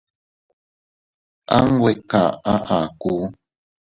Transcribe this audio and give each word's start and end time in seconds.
Anwe 1.57 1.91
kaʼa 2.09 2.53
akuu. 2.79 3.23